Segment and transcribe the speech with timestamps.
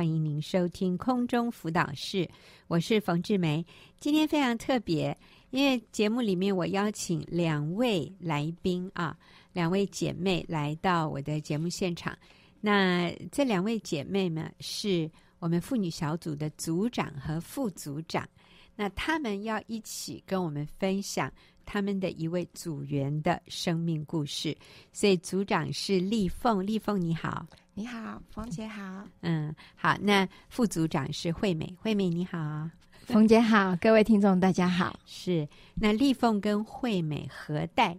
[0.00, 2.26] 欢迎您收听空中辅导室，
[2.68, 3.62] 我是冯志梅。
[3.98, 5.14] 今天非常特别，
[5.50, 9.14] 因为节目里面我邀请两位来宾啊，
[9.52, 12.16] 两位姐妹来到我的节目现场。
[12.62, 18.26] 那这两位姐妹呢是我们妇女小组的组长和副组长，
[18.74, 21.30] 那他们要一起跟我们分享
[21.72, 24.56] 他们的一位组员的生命故事。
[24.92, 27.46] 所以组长是丽凤，丽凤你好。
[27.74, 29.06] 你好，冯姐好。
[29.20, 29.96] 嗯，好。
[30.00, 32.68] 那副组长是惠美，惠美你好，
[33.04, 34.98] 冯姐好，各位听众大家好。
[35.06, 37.96] 是，那丽凤跟惠美合带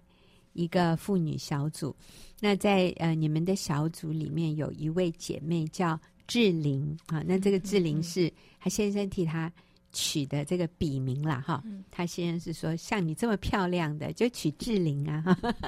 [0.51, 1.95] 一个妇女小组。
[2.41, 8.29] 那在呃你们的小组里面有一位姐妹叫志玲啊，那这个志玲是
[8.59, 9.49] 她先生替她
[9.91, 11.63] 取的这个笔名了哈。
[11.89, 15.23] 他先生是说像你这么漂亮的就取志玲啊。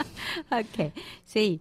[0.49, 0.91] OK，
[1.25, 1.59] 所以。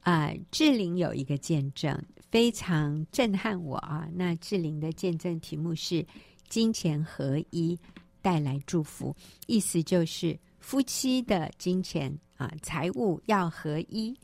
[0.00, 4.08] 啊，志玲有一个见证非常震撼我啊！
[4.14, 6.06] 那志玲的见证题目是
[6.48, 7.76] “金钱合一
[8.22, 9.12] 带来祝福”，
[9.48, 14.16] 意思就是夫妻的金钱啊财务要合一，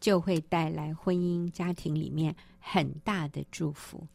[0.00, 4.08] 就会带来婚姻家庭里面很大的祝福。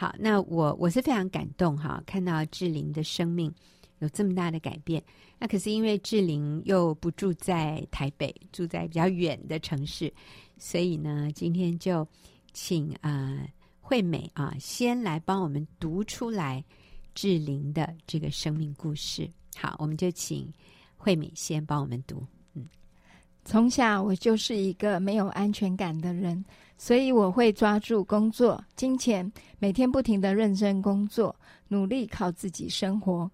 [0.00, 3.52] 好，那我我是非常感动哈，看到志玲的生命
[3.98, 5.02] 有这么大的改变。
[5.40, 10.14] 那可是因为志玲又不住在台北，住在比较远的城市。
[10.56, 12.06] 所以呢，今天就
[12.52, 16.64] 请啊、呃、惠美啊先来帮我们读出来
[17.12, 19.28] 志玲的这个生命故事。
[19.56, 20.48] 好，我们就请
[20.96, 22.24] 惠美先帮我们读。
[23.44, 26.44] 从小我就是一个没有安全感的人，
[26.76, 31.34] 所以我会抓住工作、金钱，每天不停地认真工作，
[31.68, 33.30] 努力靠自己生活，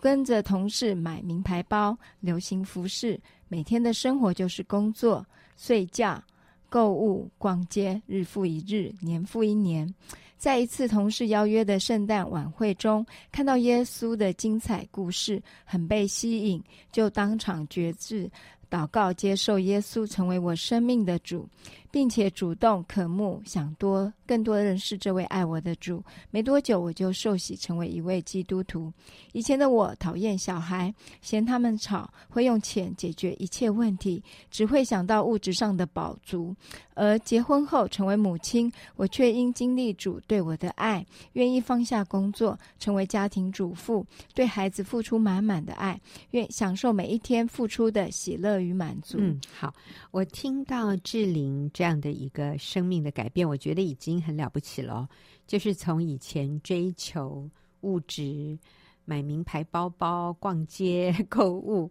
[0.00, 5.24] 跟着同事买名牌包、流行服饰，每天的生活就是工作、
[5.56, 6.22] 睡觉。
[6.70, 9.88] 购物、逛街，日复一日，年复一年。
[10.36, 18.30] 在一次同事邀约的圣诞晚会中，看到耶稣的精彩故事，很被吸引，就当场决志。
[18.70, 21.48] 祷告，接受耶稣成为我生命的主，
[21.90, 26.02] 并且主动渴慕，想多更多认识这位爱我的主。
[26.30, 28.92] 没多久，我就受洗成为一位基督徒。
[29.32, 36.54] 以前的我讨厌小孩，嫌他们吵，会用钱解决一切问题，只会想到物质上的饱足。
[36.94, 44.04] 而结婚后成为母亲，我却因经历主对我的爱，愿意放下工作，成为家庭主妇，
[44.34, 46.00] 对孩子付出满满的爱，
[46.32, 49.16] 愿享受每一天付出的喜乐与满足。
[49.20, 49.72] 嗯，好，
[50.10, 55.08] 我听到志玲这样的一个生命的改变，我觉得已经很了不起了。
[55.46, 57.48] 就是从以前追求
[57.82, 58.58] 物质、
[59.04, 61.88] 买名牌包包、逛街 购物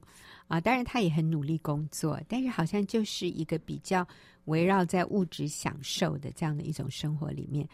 [0.50, 4.06] 啊，当然他也很努力工作，但是好像就是一个比较
[4.44, 7.66] 围绕在物质享受的这样的一种生活里面。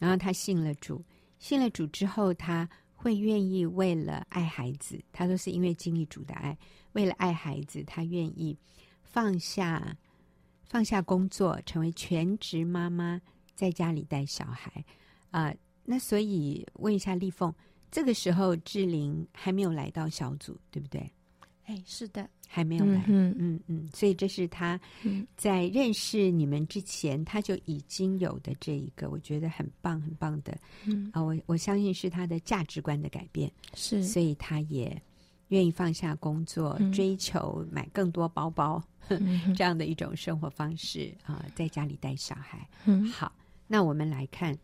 [0.00, 1.00] 然后他信了主，
[1.38, 6.58] 信了主之后，他会愿意为了爱孩子，他说是因为经历主的爱。
[6.94, 8.58] 为了爱孩子，他愿意
[9.04, 9.96] 放下
[10.70, 13.20] 放下工作，成为全职妈妈，
[13.56, 14.70] 在家里带小孩。
[15.32, 17.52] 啊、呃，那所以问一下丽凤，
[17.90, 21.10] 这个时候志玲还没有来到小组，对不对？
[21.64, 23.04] 哎，是的，还没有来。
[23.08, 24.80] 嗯嗯嗯，所以这是她
[25.36, 30.56] 在认识你们之前，她就已经有的这一个，我觉得很棒很棒的。
[30.84, 35.02] 嗯啊、呃，我我相信是她的价值观的改变，是，所以她也。
[35.50, 42.68] 愿意放下工作，追求买更多包包， 嗯、这样的一种生活方式啊、呃，在家里带小孩。
[42.86, 43.30] 嗯、好，
[43.68, 44.56] 那我们来看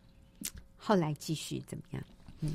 [0.75, 2.03] 后来继续怎么样？
[2.41, 2.53] 嗯，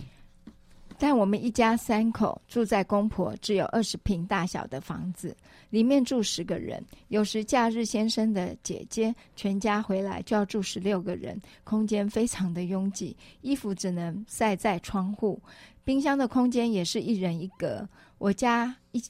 [1.02, 5.36] 但我们一家三口住在公婆只有二十平大小的房子，
[5.68, 6.80] 里面住十个人。
[7.08, 15.42] 有时假日先生的姐姐全家回来就要住十六个人，空间非常的拥挤，衣服只能晒在窗户。
[15.82, 17.84] 冰箱的空间也是一人一格。
[18.18, 19.02] 我家一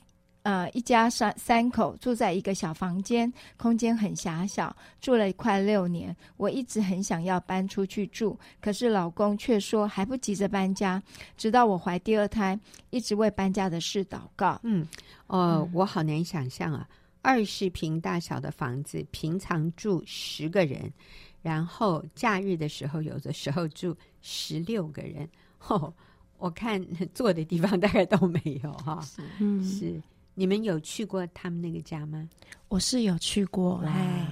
[0.42, 6.14] 呃一家三三口住在一个小房间，空间很狭小，住了快六年。
[6.36, 11.02] 我一直很想要搬出去住，可是老公却说还不急着搬家。
[11.36, 12.58] 直到我怀第二胎，
[12.90, 14.60] 一直为搬家的事祷告。
[14.64, 14.86] 嗯，
[15.28, 16.88] 呃，嗯、我好难想象啊，
[17.22, 20.92] 二十平大小的房子，平常住十个人，
[21.40, 25.28] 然后假日的时候，有的时候住十六个人。
[25.68, 25.92] 哦
[26.38, 26.84] 我看
[27.14, 30.02] 坐的地方大概都没有哈，是，嗯，是，
[30.34, 32.28] 你们有去过他们那个家吗？
[32.68, 34.26] 我是有去过，哎，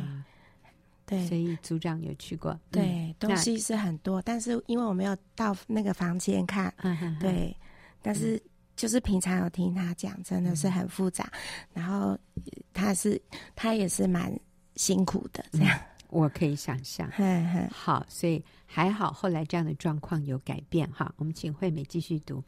[1.05, 6.73] 对，所以组长有去过，对，东西是很多，但是因为我没有到那个房间看，
[7.21, 7.55] 对，
[8.01, 8.43] 但是
[8.77, 11.31] 就是平常有听他讲，真的是很复杂，
[11.75, 12.19] 然后
[12.73, 13.21] 他是
[13.55, 14.33] 他也是蛮
[14.77, 15.79] 辛苦的，这样。
[16.09, 17.09] 我可以想象。
[17.71, 21.13] 好，所以还好，后来这样的状况有改变哈。
[21.19, 22.43] 我们请惠美继续读。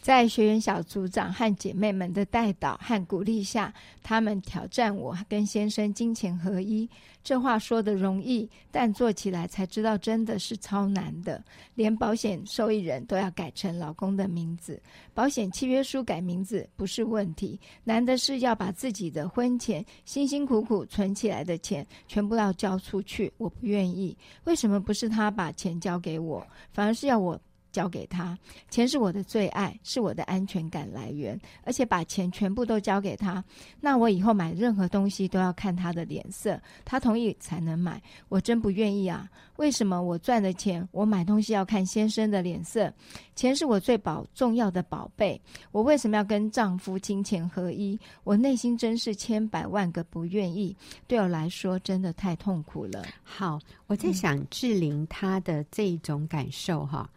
[0.00, 6.88] 在学员小组长和姐妹们的带导和鼓励下，他们挑战我跟先生金钱合一。
[7.22, 11.44] 这话说得容易，但做起来才知道真的是超难的。
[11.74, 14.80] 连保险受益人都要改成老公的名字，
[15.12, 23.30] 保险契约书改名字不是问题，难的是要把自己的婚前辛辛苦苦存起来的钱全部要交出去。
[23.36, 24.16] 我不愿意。
[24.44, 27.38] 为什么不是他把钱交给我，反而是要我？
[27.72, 28.36] 交给他，
[28.68, 33.42] 钱是我的最爱，是我的安全感来源，而且把钱全部都交给他，
[33.80, 38.02] 那我以后买任何东西都要看他的脸色，他同意才能买。
[38.28, 39.28] 我真不愿意啊！
[39.56, 42.92] 为什么我赚的钱，我买东西要看先生的脸色？
[43.34, 45.40] 钱是我最宝重要的宝贝，
[45.70, 47.98] 我为什么要跟丈夫金钱合一？
[48.24, 50.76] 我内心真是千百万个不愿意，
[51.06, 53.04] 对我来说真的太痛苦了。
[53.22, 57.08] 好，我在想志玲她的这一种感受哈。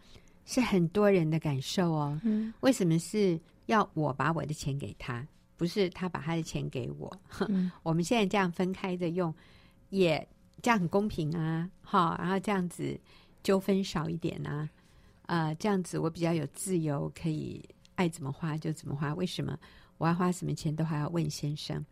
[0.44, 2.20] 是很多人的感受哦。
[2.24, 5.26] 嗯，为什么是要我把我的钱给他，
[5.56, 7.10] 不是他把他的钱给我？
[7.48, 9.34] 嗯， 我们现在这样分开的用，
[9.90, 10.26] 也
[10.62, 11.70] 这样很公平啊。
[11.82, 12.98] 哈，然后这样子
[13.42, 14.68] 纠纷少一点啊。
[15.26, 17.62] 呃，这样子我比较有自由，可以
[17.94, 19.14] 爱怎么花就怎么花。
[19.14, 19.58] 为什么
[19.96, 21.82] 我要花什么钱都还要问先生？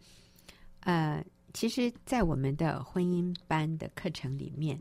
[0.80, 1.24] 呃，
[1.54, 4.78] 其实，在我们的婚姻班的课程里面，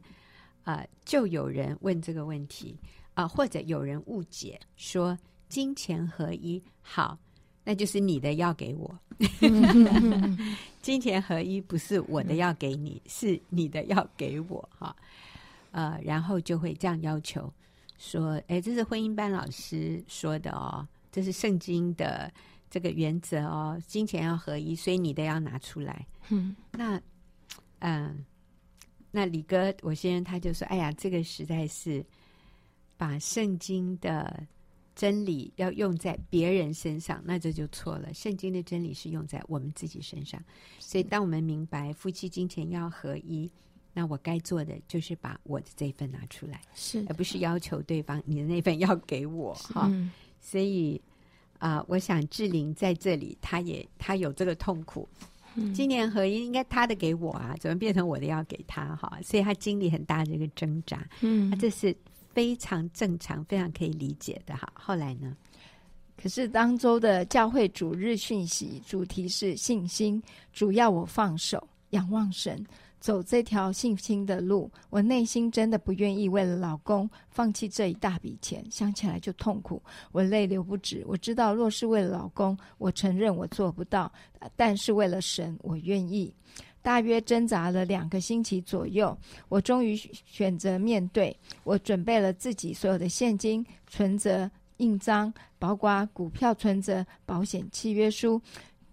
[0.64, 2.78] 呃，就有人问这个问题。
[3.14, 5.18] 啊，或者有人误解说
[5.50, 7.18] 金钱合一好，
[7.64, 9.00] 那就是你的要给我。
[10.82, 14.96] 金钱合一不是我的要给你，是你的要给我哈。
[15.72, 17.54] 呃，然后就会这样要求
[17.98, 22.32] 说：“哎，这是婚姻班老师说的哦，这是圣经的
[22.70, 26.08] 这个原则哦，金钱要合一，所以你的要拿出来。
[26.30, 26.96] ”嗯，那
[27.80, 28.16] 嗯、呃，
[29.12, 32.06] 那李哥，我先生他就说：“哎呀，这个实在是。”
[33.02, 34.46] 把圣经的
[34.94, 38.14] 真理要用在别人身上，那这就错了。
[38.14, 40.40] 圣经的真理是用在我们自己身上，
[40.78, 43.50] 所以当我们明白夫妻金钱要合一，
[43.92, 49.92] 那我该做的就是把我的这份拿出来，是而不是要求对方你的那份要给我哈。
[50.40, 51.02] 所以
[51.58, 55.10] 啊、呃，我想志玲在这里，她也她有这个痛苦。
[55.74, 59.20] 今年合一应该他的给我啊，怎么变成我的要给他哈？
[59.24, 61.04] 所以她经历很大的一个挣扎。
[61.22, 61.98] 嗯，这是。
[62.34, 64.72] 非常正常，非常可以理解的哈。
[64.76, 65.36] 后来呢？
[66.22, 70.22] 可是当周的教会主日讯息主题是信心，
[70.54, 72.64] 主要我放手仰望神，
[73.00, 74.70] 走这条信心的路。
[74.92, 79.82] 我内心真的不愿意为了老公放弃这一大笔钱，想起来就痛苦，
[80.12, 81.04] 我泪流不止。
[81.08, 84.12] 我知道若是为了老公，我承认我做不到，
[84.56, 86.32] 但是为了神，我愿意。
[86.82, 89.18] 大约挣扎了两个星期左右，
[89.50, 89.96] 我终于
[90.26, 91.36] 选择面对。
[91.64, 98.42] 我准备了自己所有的现金、存折、印章，包括股票存折、保险契约书。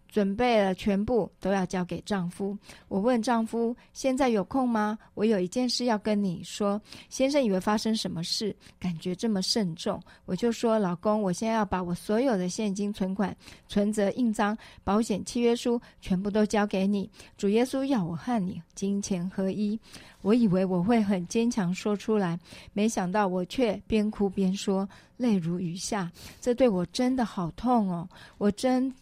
[0.09, 2.57] 准备了全部都要交给丈夫。
[2.89, 4.99] 我问丈夫：“现在有空吗？
[5.15, 10.01] 我有一件事要跟你说。”先生以为发生什么事，感觉这么慎重。
[10.25, 13.37] 我就说：“老公，我现在要把我所有的现金、存款、
[13.69, 17.09] 存折、印章、保险契约书全部都交给你。
[17.37, 19.79] 主耶稣要我和你金钱合一。”
[20.21, 22.37] 我以为我会很坚强说出来，
[22.73, 26.11] 没想到我却边哭边说，泪如雨下。
[26.41, 28.09] 这对我真的好痛哦！
[28.37, 28.93] 我真。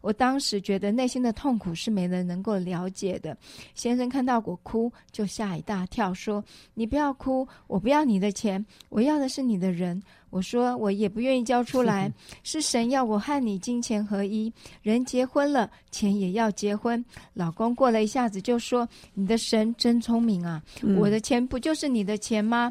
[0.00, 3.36] 我当时觉得内心的痛苦是没人能够了解的。
[3.74, 12.12] 先生看到我哭，就吓一大跳，说：“你不要哭，我不要你的钱，我要的是你的人。”我说：“我也不愿意交出来，
[12.44, 14.52] 是神要我和你金钱合一。
[14.82, 17.02] 人结婚了，钱也要结婚。”
[17.32, 20.62] 老公过了一下子就说：“你的神真聪明啊！
[20.98, 22.70] 我的钱不就是你的钱吗？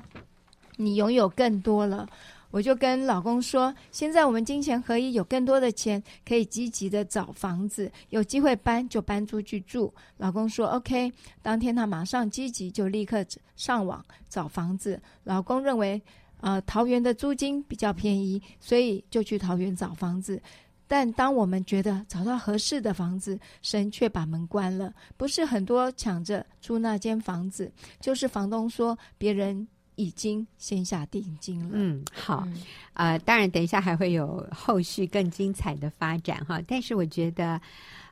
[0.76, 2.08] 你拥有更多了。”
[2.50, 9.94] 我就跟老公说，现在我们金钱合一，有更多的钱，可以积极的找房子，有机会搬就搬出去住。
[10.18, 11.12] 老公说 OK，
[11.42, 13.26] 当天他马上积极就立刻
[13.56, 15.00] 上网找房子。
[15.24, 16.02] 老公认为，
[16.40, 20.42] 呃，桃园的租金比较便宜，所以就去桃园找房子。
[20.88, 24.94] 但当我们觉得找到合适的房子，神却把门关了。
[25.18, 29.68] 不是很多抢着租那间房子，就是房东说别人。
[29.98, 31.72] 已经先下定金了。
[31.74, 32.64] 嗯，好，嗯、
[32.94, 36.62] 呃，当然，等一下还会有后续更精彩的发展哈。
[36.66, 37.60] 但是我觉得，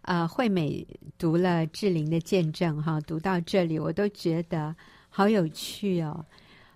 [0.01, 0.85] 呃，惠美
[1.17, 4.75] 读了志玲的见证哈，读到这里我都觉得
[5.09, 6.25] 好有趣哦。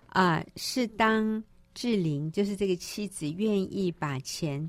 [0.06, 1.42] 啊、呃，是当
[1.74, 4.68] 志玲就是这个妻子愿意把钱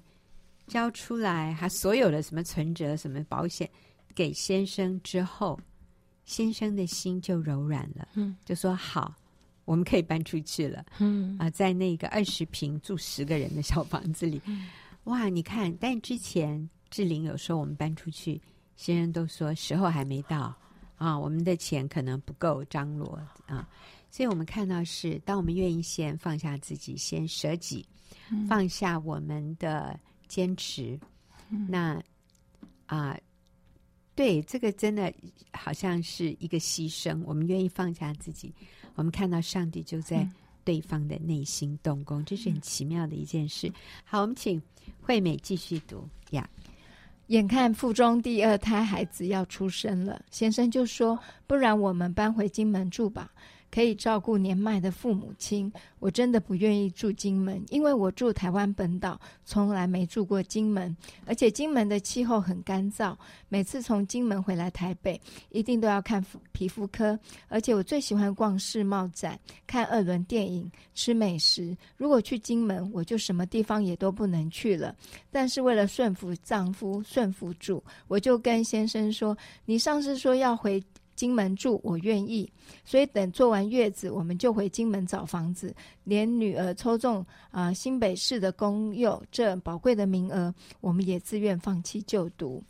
[0.68, 3.70] 交出来，她所有的什么存折、什么保险
[4.14, 5.60] 给先生之后，
[6.26, 9.14] 先生的心就柔软了，嗯，就说好，
[9.66, 11.38] 我们可以搬出去了，嗯。
[11.40, 14.68] 啊，在那个二十平住十个人的小房子里，嗯、
[15.06, 18.42] 哇，你看，但之前志玲有说我们搬出去，
[18.76, 20.56] 先生都说时候还没到。
[20.98, 23.68] 啊，我们的钱可能不够张罗啊，
[24.10, 27.86] 所以我们看到是，当我们愿意先放下自己，先舍己，
[28.32, 31.00] 嗯、放下我们的坚持，
[31.50, 32.02] 嗯、那
[32.86, 33.18] 啊。
[34.14, 35.12] 对，这个真的
[35.54, 37.24] 好像是一个牺牲。
[37.26, 38.54] 我们愿意放下自己，
[39.02, 40.30] 我们看到上帝就在
[40.64, 43.74] 对方的内心动工，嗯、这是很奇妙的一件事。
[44.04, 44.62] 好，我们请
[45.02, 46.48] 惠美继续读呀。
[47.28, 51.18] 眼看腹中第二胎孩子要出生了，先生就说
[51.48, 53.32] ：“不然我们搬回金门住吧。”
[53.72, 63.16] 可以照顾年迈的父母亲，我真的不愿意住金门，因为我住台湾本岛，从来没住过金门，而且金门的气候很干燥。
[63.48, 71.76] 每次从金门回来台北，一定都要看皮肤科，而且我最喜欢逛世贸展、看二轮电影、吃美食。
[71.96, 74.94] 如果去金门，我就什么地方也都不能去了。
[75.32, 80.84] 但是为了顺服丈夫、顺服主，我就跟先生说：“你上次说要回。”
[81.22, 82.52] 金门住，我愿意，
[82.84, 85.72] 所以等做完月子，我们就回金门找房子。
[86.04, 92.64] 连女儿抽中啊、新北市的公幼这宝贵的名额，我们也自愿放弃就读。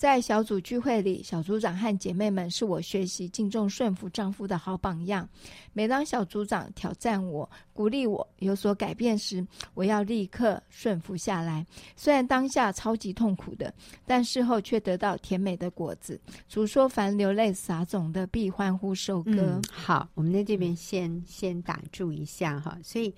[0.00, 5.28] 在小组聚会里，小组长和姐妹们是我学习敬重顺服丈夫的好榜样。
[5.74, 11.66] 每当小组长挑战我、鼓励我有所改变时，我要立刻顺服下来。
[11.96, 13.74] 虽然当下超级痛苦的，
[14.06, 16.18] 但事后却得到甜美的果子。
[16.48, 22.78] 主说：“凡流泪撒种的，必欢呼收割。”好，我们在这边先先打住一下哈。
[22.82, 23.14] 所以，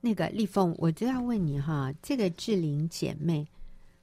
[0.00, 3.46] 那个丽凤，我就要问你哈，这个志玲姐妹。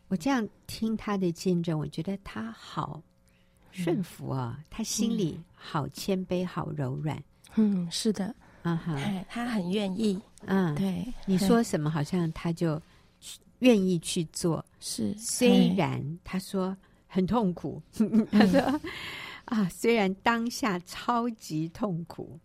[0.07, 3.01] 我这样听他的见证，我觉得他好
[3.71, 7.21] 顺服啊，他心里好谦卑，好柔软。
[7.55, 8.95] 嗯，是的，啊哈，
[9.29, 10.21] 他很愿意。
[10.45, 12.81] 嗯，对，你说什么，好像他就
[13.59, 14.63] 愿意去做。
[14.79, 16.75] 是，虽然他说
[17.07, 17.81] 很痛苦，
[18.31, 18.81] 他说
[19.45, 22.39] 啊，虽然当下超级痛苦，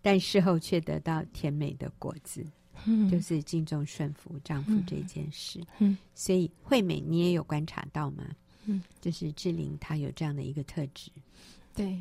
[0.00, 2.44] 但事后却得到甜美的果子。
[2.86, 5.60] 嗯，就是敬重顺服丈夫这件事。
[5.78, 8.24] 嗯，所以惠美，你也有观察到吗？
[8.66, 11.10] 嗯，就是志玲她有这样的一个特质。
[11.74, 12.00] 对，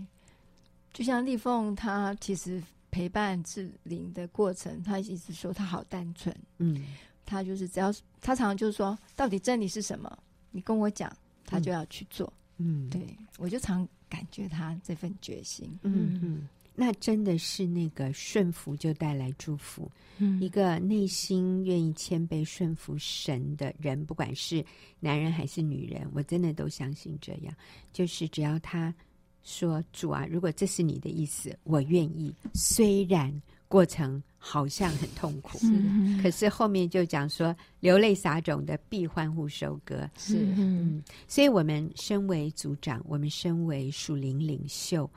[0.93, 6.35] 就像丽凤，她其实陪伴志玲的过程，她一直说她好单纯。
[6.57, 6.83] 嗯，
[7.25, 10.17] 她就是只要她常常就是说，到底真理是什么？
[10.51, 11.11] 你跟我讲，
[11.45, 12.31] 她就要去做。
[12.57, 15.77] 嗯，对，我就常感觉她这份决心。
[15.83, 16.47] 嗯嗯。
[16.81, 19.91] 那真的是那个顺服就带来祝福。
[20.17, 24.63] 嗯，一个内心愿意谦卑顺服神的人，不管是
[25.01, 27.53] 男人还是女人，我真的都相信这样。
[27.91, 28.95] 就是只要他
[29.43, 32.33] 说主啊，如果这是你的意思，我愿意。
[32.53, 33.29] 虽然
[33.67, 40.09] 过程好像很痛苦，是，可是后面就讲说流泪撒种的必欢呼收割。
[40.17, 45.09] 是，嗯，所以我们身为组长，我们身为属灵领袖。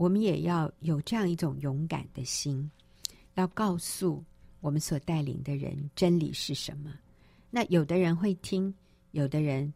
[0.00, 2.70] 我们也要有这样一种勇敢的心，
[3.34, 4.24] 要告诉
[4.60, 6.94] 我们所带领的人真理是什么。
[7.50, 8.74] 那有的人会听，
[9.10, 9.70] 有的人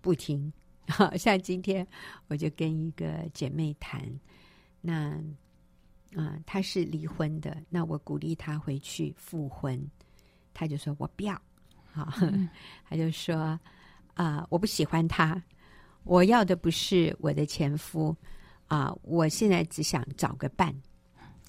[0.00, 0.52] 不听。
[0.88, 1.86] 好 像今天
[2.26, 4.02] 我就跟一个姐妹谈，
[4.80, 5.16] 那
[6.16, 9.80] 啊，她是离婚的，那我鼓励她回去复婚，
[10.52, 11.40] 她就说我不要。
[11.92, 12.04] 好，
[12.90, 13.56] 她就说
[14.14, 15.40] 啊，我不喜欢他，
[16.02, 18.16] 我要的不是我的前夫。
[18.68, 18.94] 啊！
[19.02, 20.68] 我现在只想找个伴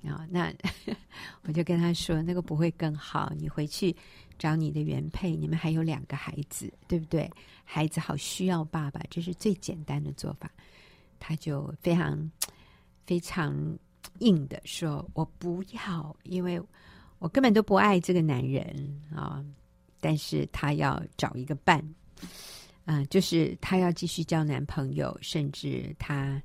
[0.06, 0.26] 啊！
[0.30, 0.52] 那
[1.44, 3.32] 我就跟他说，那个不会更好。
[3.38, 3.94] 你回去
[4.38, 7.30] 找你的原配，你们还有两个孩子，对不对？
[7.66, 10.50] 孩子好需要爸爸，这是最简单的做法。
[11.20, 12.32] 他就非常
[13.06, 13.54] 非常
[14.20, 16.62] 硬的说：“我不要，因为
[17.18, 19.44] 我根本都不爱这个男人啊！
[20.00, 21.84] 但是他要找一个伴，
[22.86, 26.42] 啊，就是他要继续交男朋友，甚至他。”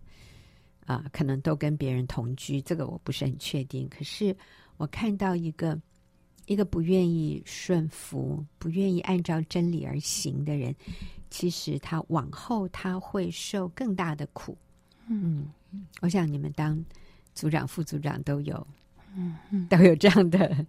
[0.86, 3.88] 啊、呃，可能都跟别人同居，这个我不是很确定。
[3.88, 4.36] 可是
[4.76, 5.80] 我看到一个
[6.46, 10.74] 一个不愿意顺服、不愿意按照真理而行的人，
[11.30, 14.56] 其实他往后他会受更大的苦。
[15.08, 15.48] 嗯，
[16.02, 16.84] 我想你们当
[17.34, 18.66] 组长、副组长都有，
[19.14, 20.66] 嗯嗯，都有这样的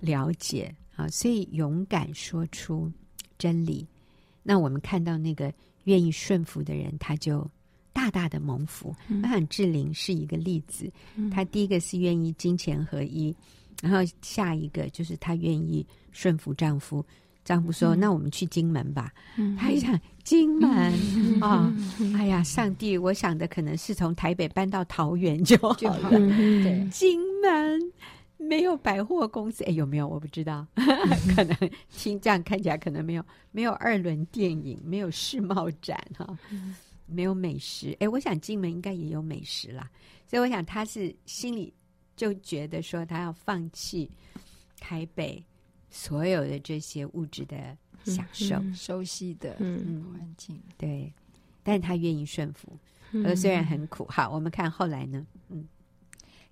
[0.00, 1.06] 了解啊。
[1.08, 2.90] 所以勇敢说出
[3.36, 3.86] 真理，
[4.42, 5.52] 那我们看到那个
[5.84, 7.46] 愿意顺服的人，他就。
[7.92, 10.90] 大大的蒙福，那很志玲是一个例子。
[11.30, 13.34] 她、嗯、第一个是愿意金钱合一，
[13.82, 17.04] 然后下一个就是她愿意顺服丈夫，
[17.44, 19.12] 丈夫说：“那我们去金门吧。”
[19.58, 20.92] 他一想，金门？
[21.40, 21.72] 啊，
[22.16, 26.10] 哎呀，上帝，我想的可能是从台北搬到桃园就好了。
[26.62, 27.80] 对，金门
[28.36, 30.06] 没有百货公司，哎，有没有？
[30.06, 30.66] 我不知道，
[31.34, 31.56] 可能
[31.90, 36.38] 听这样看起来可能没有，没有二轮电影，没有世贸展哈，
[37.10, 37.96] 没有美食。
[38.00, 39.90] 哎，我想金门应该也有美食啦，
[40.26, 41.72] 所以我想他是心里
[42.16, 44.10] 就觉得说他要放弃
[44.78, 45.44] 台北。
[45.92, 51.12] 所有的这些物质的享受、嗯嗯、熟悉的嗯环境，对，
[51.64, 52.78] 但是他愿意顺服，
[53.10, 54.06] 呃、嗯，虽然很苦。
[54.08, 55.66] 好，我们看后来呢，嗯。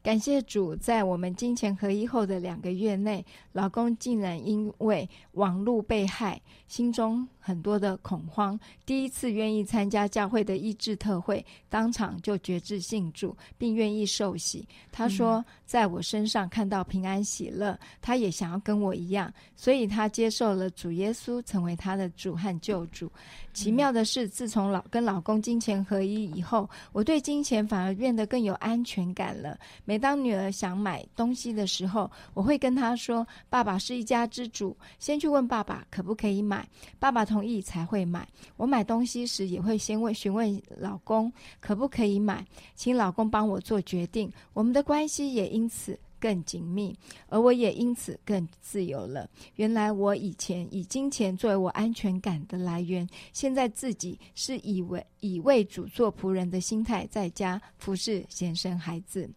[0.03, 14.69] 感谢主，在我们金钱合一后的两个月内，老公竟然因为网络被害，心中很多的恐慌，第一次愿意参加教会的医治特会，当场就决志信主，并愿意受洗。
[14.93, 23.11] 他说，在我身上看到平安喜乐，他也想要跟我一样，所以他接受了主耶稣，成为他的主和救主。
[23.55, 29.59] 奇妙的是，自从老跟老公金钱合一以后，我对金钱反而变得更有安全感了。
[29.87, 36.69] 每当女儿想买东西的时候，我会跟她说：“爸爸是一家之主，先去问爸爸可不可以买，
[37.00, 38.28] 爸爸同意才会买。
[38.57, 44.33] 我买东西时也会先问询问老公可不可以买，请老公帮我做决定。
[44.52, 46.92] 我们的关系也因此。”更紧密，
[47.28, 49.30] 而我也因此更自由了。
[49.54, 59.30] 原来我以前以金钱作为我安全感的来源，现在自己是以为以为主做仆人的心态，在家服侍先生孩子。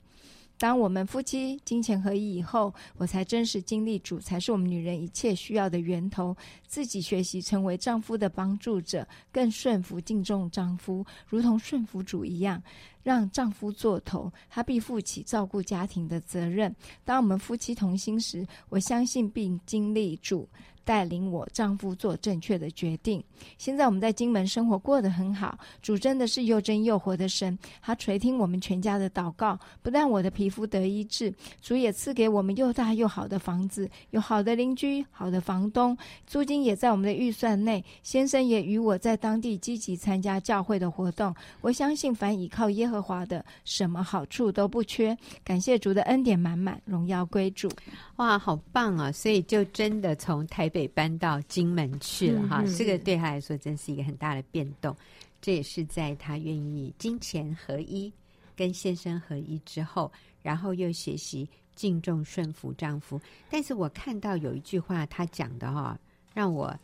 [0.61, 6.37] 当我们夫妻金钱合一以后，我才真实经历主才是我们女人一切需要的源头。
[6.67, 12.61] 自己学习成为丈夫的帮助者，更顺服敬重丈夫，如同顺服主一样。
[13.03, 16.75] 让丈夫做头，他必负起照顾家庭的责任。
[17.03, 20.47] 当我们夫妻同心时，我相信并经历主
[20.83, 23.23] 带领我丈夫做正确的决定。
[23.57, 29.57] 现在我们在金门生活过得很好，主真的是又真又活的神，他垂听我们全家的祷告。
[29.81, 37.83] 不但我的皮肤得医治，主也赐给我们又大又好的房子，有好的邻居，好的房东，租金也在我们的预算内。
[38.01, 41.33] 先生也与我在当地积极参加教会的活动。
[41.61, 45.17] 我相信凡倚靠耶和华的，什么好处都不缺。
[45.43, 47.69] 感谢主的恩典满满，荣耀归主。
[48.17, 49.09] 哇，好棒啊！
[49.11, 54.93] 所以就真的从台北搬到金门去了哈，嗯、这个对他来说真是一个很大的变动。
[55.39, 58.11] 这也是在他愿意金钱合一、
[58.55, 63.19] 跟先生合一之后，然后又学习敬重顺服丈夫。
[63.49, 65.97] 但是我看到有一句话他讲的哈，
[66.33, 66.77] 让我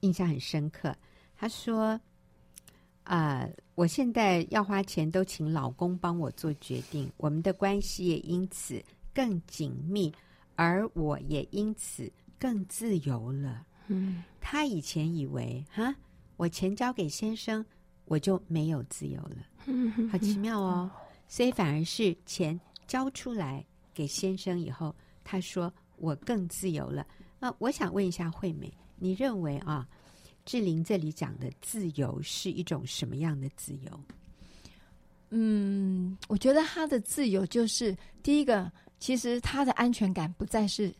[0.00, 0.92] 印象很深刻。
[1.36, 2.00] 他说
[3.04, 8.82] ：“啊、呃，我现在要花钱都请老公帮我做决定，我们的关系也因此
[9.14, 10.12] 更紧密，
[10.56, 12.10] 而我也因此。”
[12.42, 13.64] 更自由了。
[13.86, 15.94] 嗯，他以前以为哈，
[16.36, 17.64] 我钱交给先生，
[18.06, 19.36] 我就没有自由了。
[19.66, 20.90] 嗯，好奇妙哦。
[21.28, 27.06] 所以反而是钱交出来给先生以后，他说我更自由了。
[27.38, 29.88] 那我想问一下惠美，你认为啊，
[30.44, 34.00] 志玲这里讲的自由是一种什么样的自由？
[35.30, 40.92] 嗯，我觉得他的自由就是第一个，其实他的安全感不再是。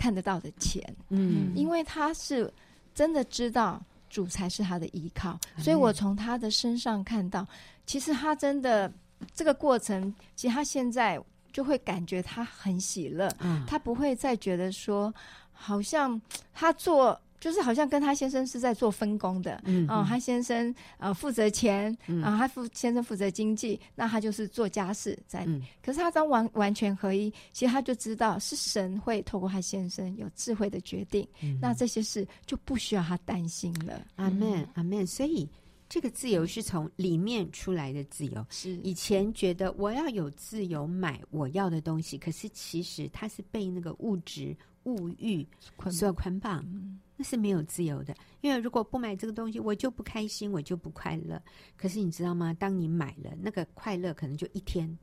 [0.00, 2.48] 看得到的钱，嗯，因为他是
[2.94, 7.44] 真的知道主才是他的依靠，嗯、所以我从他的身上看到，
[7.84, 8.88] 其实他真的
[9.34, 11.20] 这个过程，其实他现在
[11.52, 15.12] 就会感觉他很喜乐，嗯，他不会再觉得说，
[15.50, 16.22] 好像
[16.54, 17.20] 他做。
[17.40, 25.44] 就是好像跟他先生是在做分工的，嗯，哦，他先生呃负责钱，嗯，啊，他负先生负责经济，那他就是做家事在。
[25.46, 34.06] 嗯，可是他当完完全合一，其实他就知道是神会透过他先生有智慧的决定，嗯，那这些事就不需要他担心了。
[34.16, 35.06] 阿门，阿门。
[35.06, 35.48] 所以
[35.88, 38.44] 这个自由是从里面出来的自由。
[38.50, 45.46] 是以前觉得我要有自由买我要的东西，可是其实他是被那个物质物欲
[45.90, 46.60] 所捆绑。
[46.66, 51.42] 嗯那是没有自由的，因为如果不买这个东西，我就不开心，我就不快乐。
[51.76, 52.54] 可是你知道吗？
[52.54, 54.96] 当你买了那个快乐，可能就一天，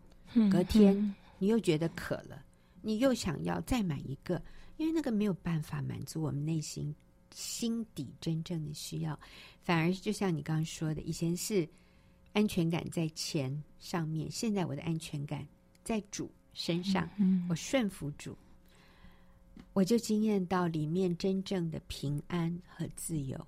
[0.50, 2.42] 隔天你又觉得渴了，
[2.82, 4.42] 你又想要再买一个，
[4.78, 6.96] 因为那个没有办法满足我们内心
[7.34, 9.20] 心底真正的需要，
[9.62, 11.68] 反而就像你刚刚说的，以前是
[12.32, 15.46] 安全感在钱上面，现在我的安全感
[15.84, 17.10] 在主身上，
[17.50, 18.38] 我顺服主。
[19.74, 23.40] 我就惊艳到里面真正的平安和自由，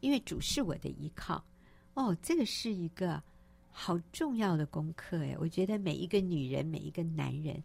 [0.00, 1.44] 因为主是我的依靠。
[1.94, 3.22] 哦，这个是一个
[3.70, 7.62] 好重要的功课诶，我觉得每一个女人、每一个男人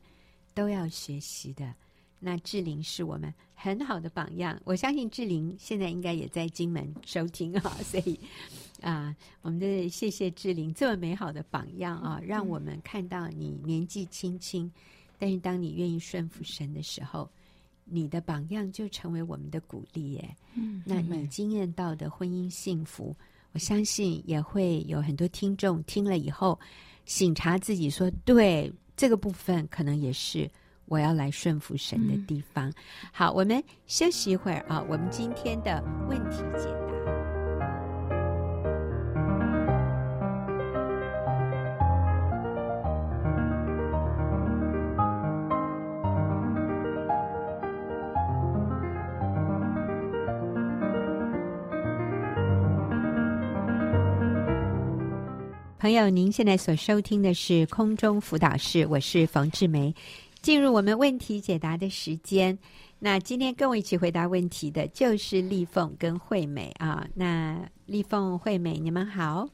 [0.54, 1.74] 都要学习的，
[2.20, 8.20] 那志玲是我们很好的榜样，我相信志玲现在应该也在金门收听啊， 所以
[8.82, 14.72] 啊，我们的谢谢志玲这么美好的榜样啊，让我们看到你年纪轻轻，
[15.18, 17.30] 但是当你愿意顺服神的时候，
[17.92, 20.36] 你的榜样就成为我们的鼓励耶。
[20.54, 23.16] 嗯，那你经验到的婚姻幸福，
[23.54, 26.60] 我相信也会有很多听众听了以后
[27.06, 30.50] 醒察自己说，对这个部分可能也是。
[30.86, 32.68] 我要来顺服神的地方。
[32.68, 32.74] 嗯、
[33.14, 34.84] 好，我们休息一会儿啊。
[34.90, 36.68] 我们今天的问题解
[55.80, 59.96] 朋友，您现在所收听的是空中辅导室，我是冯志梅。
[60.42, 62.60] 进入我们问题解答的时间，
[63.00, 67.08] 那今天跟我一起回答问题的就是丽凤跟惠美啊。
[67.16, 69.48] 那丽凤、惠美，你们好，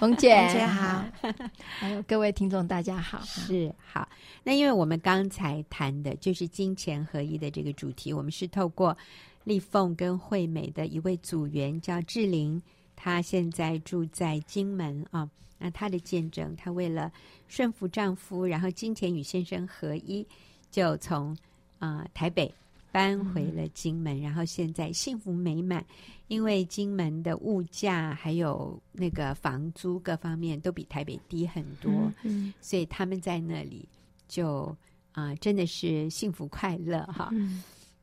[0.00, 1.04] 冯姐，冯姐好，
[1.78, 4.08] 还有各位听众，大家好，是好。
[4.44, 8.96] 那因为我们刚才谈的就是金钱合一的这个主题，我们是透过
[9.44, 12.62] 丽凤跟惠美的一位组员叫志玲，
[12.96, 15.28] 她现在住在金门啊。
[15.58, 17.12] 那她的见证，她为了
[17.48, 20.26] 顺服丈夫，然后金钱与先生合一，
[20.70, 21.36] 就从
[21.78, 22.52] 啊、呃、台北
[22.90, 25.84] 搬回了金门，嗯、然后现在幸福美满。
[26.28, 31.92] 因为金门的物价还有那个房租各方面都比台北低很多，
[32.24, 33.88] 嗯嗯、所以他们在那里
[34.26, 34.76] 就
[35.12, 37.30] 啊、呃、真的是幸福快乐哈。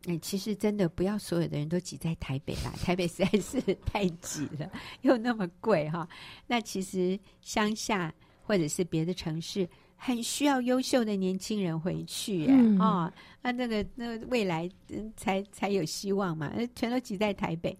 [0.05, 4.69] 嗯哎，其实真的不要所有的人都挤在台北啦，台北实在是 太挤了，
[5.01, 6.05] 又那么贵哈。
[6.45, 14.69] 那其实乡下或者是别的城市，很需要优秀的年轻人回去哎、嗯、哦，那那个那个未来
[15.15, 16.51] 才才有希望嘛。
[16.75, 17.77] 全都挤在台北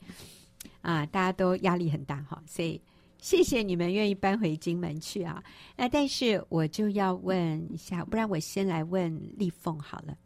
[0.82, 2.42] 啊，大家都压力很大哈。
[2.48, 2.82] 所以
[3.20, 5.44] 谢谢你们愿意搬回金门去啊。
[5.76, 10.18] 那但是我就要问一下，不然我先来问丽凤好了。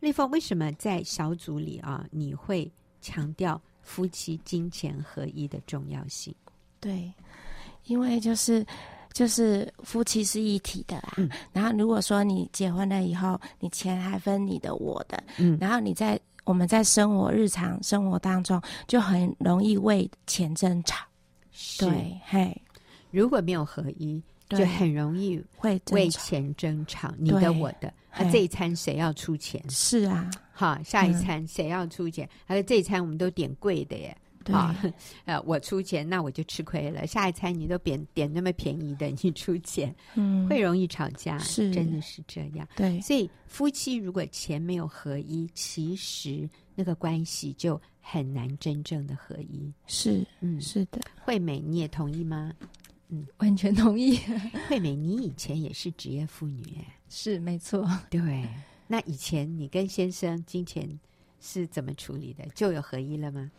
[0.00, 6.34] 丽峰，为什么在小组里啊，你会强调夫妻金钱合一的重要性？
[6.80, 7.12] 对，
[7.84, 8.64] 因为就是
[9.12, 11.14] 就是夫妻是一体的啦。
[11.16, 11.28] 嗯。
[11.52, 15.56] 然后如果说你结婚了以后，你钱还分你的我的，嗯。
[15.60, 21.04] 然后你在我们在生活日常生活当中就很容易为钱争吵。
[21.78, 22.54] 对，嘿，
[23.10, 24.22] 如果没有合一。
[24.48, 29.62] 就很容易会为钱争吵，你的我的，啊，这一餐谁要出钱？
[29.68, 32.28] 是啊，好，下一餐谁要出钱？
[32.44, 34.16] 还有这一餐我们都点贵的耶，
[34.50, 34.74] 好，
[35.26, 37.06] 呃，我出钱，那我就吃亏了。
[37.06, 42.66] 下一餐你都点点那么便宜的，你出钱，嗯，会容易吵架，是，真的是这样。
[42.76, 49.72] 对，所以夫妻如果钱没有合一，其实那个关系就很难真正的合一。
[49.86, 52.52] 是，嗯，是的，惠美，你也同意吗？
[53.08, 54.18] 嗯，完全同意。
[54.68, 56.62] 惠美，你以前也是职业妇女，
[57.08, 57.88] 是没错。
[58.10, 58.48] 对，
[58.86, 60.88] 那以前你跟先生金钱
[61.40, 62.44] 是怎么处理的？
[62.54, 63.50] 就有合一了吗？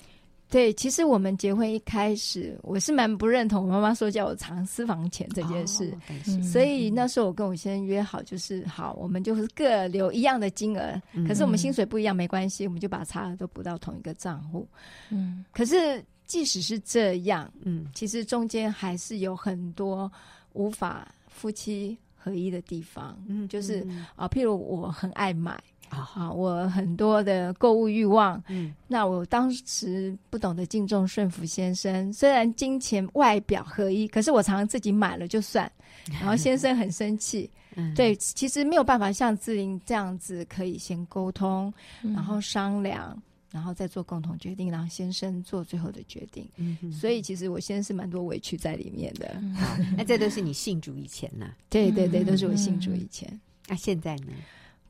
[0.50, 14.68] 对，其实我们结婚一开始，我是蛮不认同我妈妈说叫我藏私房钱这件事，哦嗯、所以那时候我跟我先生约好，就是好，我们就是各留一样的金额，嗯、可是我们薪水不一样没关系，我们就把差额都补到同一个账户。
[15.10, 16.04] 嗯，可是。
[16.28, 20.12] 即使是这样，嗯，其实中间还是有很多
[20.52, 23.86] 无法夫妻合一的地方，嗯，就是
[24.16, 25.52] 啊，譬如我很爱买
[25.90, 35.72] 啊，啊，我很多的购物欲望，嗯，那我当时不懂得敬重顺服先生，虽然金钱外表合一，可是我常常自己买了就算，
[36.12, 43.18] 然后先生很生气， 嗯，对，其实没有办法像志玲这样子可以先沟通，嗯，然后商量。
[43.58, 46.48] 然后再做共同决定，让先生做最后的决定。
[46.58, 49.41] 嗯，所以其实我先生是蛮多委屈在里面的。
[49.56, 51.48] 好，那这都是你信主以前呢？
[51.72, 53.28] 对对对，都是我信主以前。
[53.67, 54.28] 那现在呢？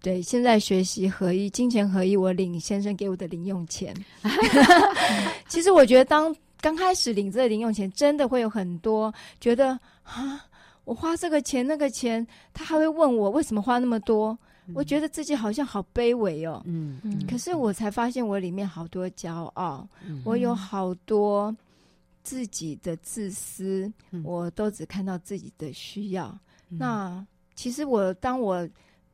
[0.01, 3.95] 对，现在学习合一，金钱合一，我领先生给我的零用钱。
[5.47, 10.45] 其实我觉得，当刚开始领这个零用钱，真的会有很多觉得啊，
[10.83, 14.37] 我花这个钱那个钱，他还会问我为什么花那么多。
[14.73, 21.55] 我觉得自己好像好卑微哦，嗯，嗯，可是我才发现我里面好多骄傲，嗯，我有好多
[22.23, 26.27] 自己的自私，嗯，我都只看到自己的需要。
[26.69, 28.67] 嗯，那其实我当我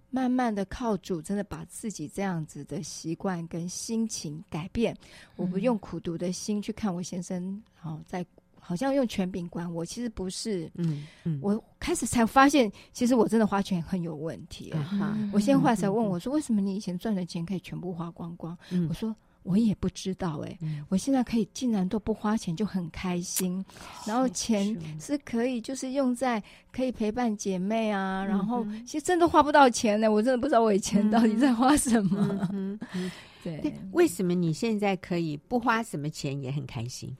[0.09, 4.99] 慢慢的靠主，真的把自己这样子的习惯跟心情改变，嗯，
[5.37, 8.25] 我不用苦读的心去看我先生，好在。
[8.63, 10.71] 好像用权柄管我，其实不是。
[10.75, 14.73] 嗯嗯，我开始才发现，其实我真的花钱很有问题。
[14.91, 19.15] 嗯、我现在后来才问我说：“为什么你以前赚的钱可以全部花光光？”嗯、我说。
[19.45, 23.61] 我也不知道哎、欸，嗯、我现在可以竟然都不花钱就很开心，
[24.07, 32.49] 然后钱是可以就是用在可以陪伴姐妹啊，然后其实真的花不到钱呢、欸，我真的不知道我以前到底在花什么。
[32.53, 32.79] 嗯
[33.43, 37.13] 对，为什么你现在可以不花什么钱也很开心？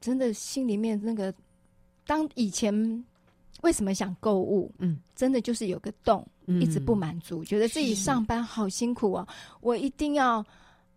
[0.00, 1.32] 真的心里面那个，
[2.06, 3.04] 当以前
[3.62, 4.70] 为什么想购物？
[4.78, 9.28] 嗯，真的就是有个洞，一直不满足，嗯、觉得自己上班好辛苦哦，
[9.60, 10.44] 我一定要。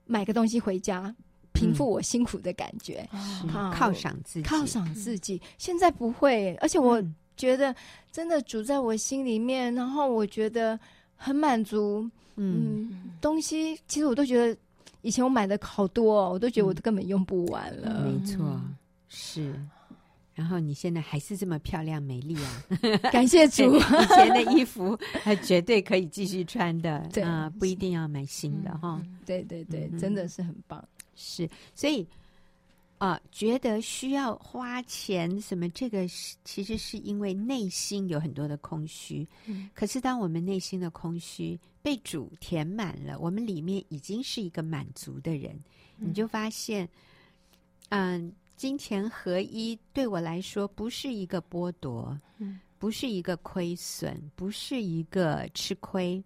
[0.07, 1.15] 买个东西回家，
[1.53, 3.07] 平复我辛苦的感觉，
[3.47, 5.41] 犒赏自己，犒赏自己。
[5.57, 7.01] 现在不会，而且我
[7.37, 7.73] 觉得
[8.11, 10.77] 真的煮在我心里面，然后我觉得
[11.15, 12.09] 很满足。
[12.35, 14.59] 嗯，东西其实我都觉得
[15.01, 18.03] 以前我买的好多，我都觉得我都根本用不完了。
[18.03, 18.59] 没错，
[19.11, 19.53] 是。
[20.33, 22.63] 然后你现在还是这么漂亮美丽啊！
[23.11, 23.79] 感谢主，以
[24.15, 28.99] 前的衣服还绝对可以继续穿的，对啊，不一定要买新的哈。
[29.25, 30.83] 对对对，真的是很棒。
[31.15, 32.07] 是，所以
[32.97, 39.27] 啊，觉得需要花钱什么，这个是其实是因为内心有很多的空虚。
[39.75, 45.59] 可是当我们内心的空虚被主填满了，我们里面已经是一个满足的人，
[45.97, 46.87] 你就发现，
[47.89, 48.31] 嗯。
[48.61, 56.23] 金钱合一对我来说不是一个剥夺，嗯，不是一个亏损，不是一个吃亏，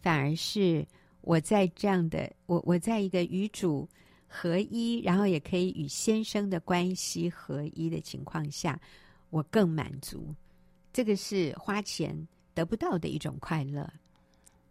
[0.00, 0.82] 反而是
[1.20, 3.86] 我在这样的我我在一个与主
[4.26, 8.80] 合一，然后也可以与先生的关系合一的情况下，
[9.28, 10.34] 我更满足。
[10.90, 12.16] 这个是花钱
[12.54, 13.86] 得不到的一种快乐，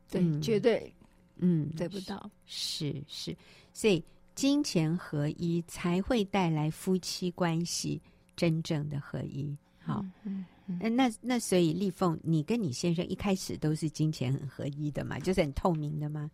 [0.09, 0.91] 对，嗯、绝对，
[1.35, 3.37] 嗯，得不到，是是，
[3.71, 4.03] 所以。
[4.35, 8.01] 金钱合一才会带来夫妻关系
[8.35, 9.55] 真正的合一。
[9.79, 16.31] 好，嗯嗯嗯、那那所以丽凤，你跟你先生一开始都是金钱很合一的嘛，就是很透明的吗？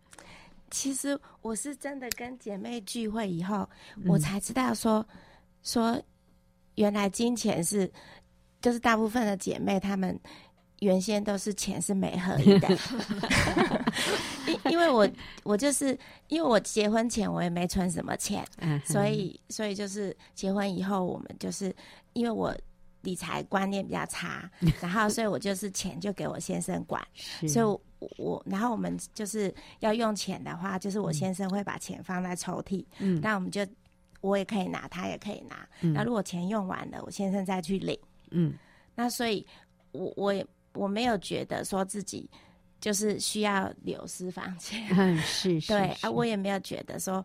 [0.70, 5.06] 其实我是真的跟姐妹聚会以后，嗯、我才知道说
[5.62, 6.00] 说
[6.76, 7.90] 原来金钱是
[8.60, 10.18] 就是大部分的姐妹她们。
[10.80, 12.68] 原先都是钱是没合一的，
[14.64, 15.08] 因因为我
[15.42, 15.96] 我就是
[16.28, 21.74] 因为我结婚前我也没存什么钱，嗯、所以所以就是结婚以后我们就是
[22.14, 22.56] 因为我
[23.02, 27.48] 理财观念比较差， 然后所以我就是钱就给我先生管，是。
[27.48, 27.80] 所以我，
[28.16, 33.66] 我然后我们就是要用钱的话，就是我先生会把钱放在抽屉，嗯，那我们就
[34.22, 37.98] 我也可以拿，他也可以拿，那、嗯、如果钱用完了，我先生再去领，
[38.30, 38.54] 嗯，
[38.94, 39.46] 那所以
[39.92, 40.46] 我我也。
[40.74, 42.28] 我没有觉得说自己
[42.80, 47.24] 就是需要留私房钱，嗯， 是，是，对啊，我也没有觉得说，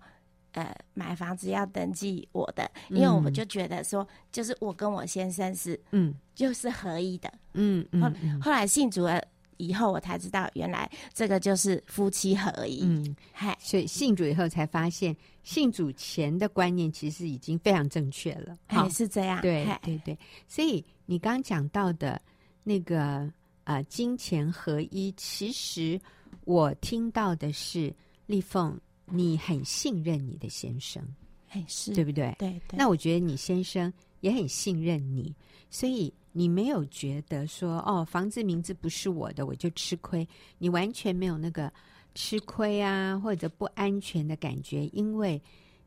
[0.51, 8.01] 呃，买房子要登记我的，因为我们就觉得说，就是我跟我先生是，嗯，就是合一的，嗯嗯。
[8.01, 9.21] 后后来信主了
[9.55, 20.17] 以后，我才知道原来这个就是夫妻合一，嗯，嗨，所以信主以后才发现，信主前的观念其实已经非常正确了，哎，是这样，对对对。
[20.49, 22.21] 所以你刚讲到的。
[22.67, 25.97] 那个啊、呃，金钱合一，其实
[26.43, 27.93] 我听到的是
[28.25, 31.01] 丽凤，你很信任你的先生，
[31.49, 32.35] 哎，是对不对？
[32.39, 32.75] 对对。
[32.77, 35.33] 那我觉得你先生也很信任你，
[35.69, 40.27] 所以你没有觉得说哦，房子名字不是我的，我就吃亏。
[40.57, 41.71] 你完全没有那个
[42.15, 45.39] 吃亏啊，或者不安全的感觉，因为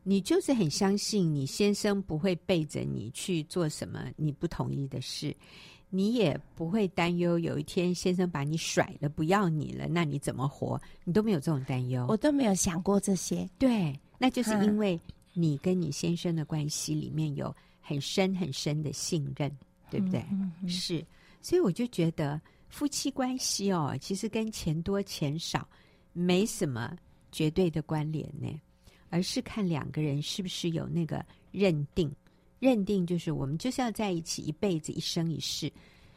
[0.03, 5.35] 你就是很相信你先生不会背着你去做什么你不同意的事。
[5.89, 10.79] 你也不会担忧有一天先生把你甩了，不要你了，那你怎么活？
[11.03, 13.49] 你都没有这种担忧，我都没有想过这些。
[13.57, 14.99] 对，那就是因为
[15.33, 19.51] 你跟你先生的关系里面有很深很深的信任，
[19.89, 20.19] 对不对？
[20.31, 21.03] 嗯嗯嗯、是，
[21.41, 25.67] 所以我就觉得夫妻关系哦，其实跟钱多钱少
[26.13, 26.95] 没什么
[27.31, 28.47] 绝对的关联呢，
[29.09, 32.11] 而是看两个人是不是有那个认定。
[32.59, 35.71] 认定就是我们就是要在一起一辈子一生一世，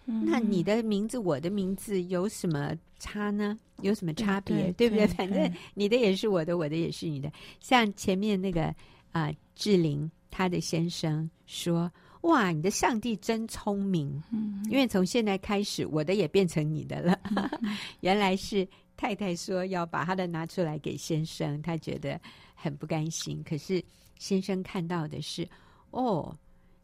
[0.07, 3.57] 嗯、那你的名字我的名字有什么差呢？
[3.81, 4.72] 有什么差别？
[4.72, 5.07] 对，不对？
[5.07, 7.33] 反正你的也是我的，我的也是你的。
[7.61, 8.64] 像前面那个
[9.12, 11.90] 啊、呃，志玲她的先生说
[12.22, 17.18] ：“哇，你的上帝真聪明，嗯、因为从现在开始我的也变成你的了。
[17.37, 17.48] 嗯”
[18.00, 22.20] 原来是太太说要把他的拿出来给先生，他觉得
[22.55, 23.42] 很不甘心。
[23.44, 23.83] 可是
[24.18, 25.48] 先生看到的是。
[25.92, 26.37] 哦，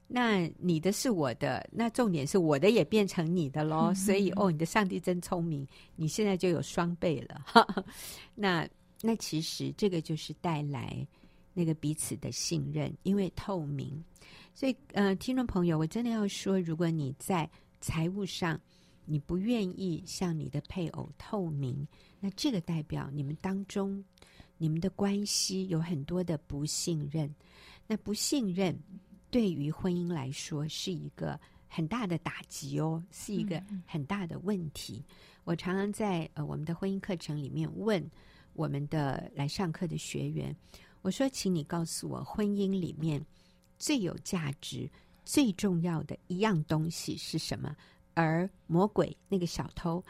[0.07, 3.89] 那你的是我的，那重点是我的也变成你的喽。
[3.89, 5.67] 嗯、所以哦， 你的上帝真聪明，
[5.97, 7.45] 你现在就有双倍了。
[8.35, 8.69] 那
[9.03, 11.07] 那其实这个就是带来
[11.53, 14.03] 那个彼此的信任，因为透明。
[14.55, 17.49] 所以，呃，听众朋友，我真的要说，如果你在
[17.81, 18.61] 财务上
[19.05, 21.87] 你不愿意向你的配偶透明，
[22.19, 24.05] 那这个代表你们当中
[24.57, 27.33] 你们的关系有很多的不信任。
[27.89, 28.79] 那不信任
[29.31, 35.03] 对于婚姻来说是一个很大的打击哦，是一个很大的问题。
[35.45, 38.09] 我常常在呃我们的婚姻课程里面问
[38.53, 40.55] 我们的来上课的学员，
[41.01, 43.25] 我说：“请你告诉我，婚姻里面
[43.79, 44.91] 最有价值、
[45.25, 47.75] 最重要的一样东西是什么？”
[48.15, 50.05] 而魔鬼那个小偷，